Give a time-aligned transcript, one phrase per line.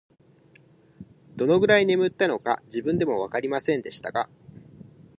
[1.35, 4.31] どのくらい眠ったのか、自分でもわかりませんでしたが、